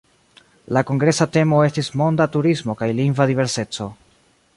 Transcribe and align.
La 0.77 0.81
kongresa 0.91 1.27
temo 1.35 1.59
estis 1.65 1.91
"Monda 2.01 2.27
turismo 2.37 2.77
kaj 2.81 2.89
lingva 3.01 3.29
diverseco". 3.33 3.91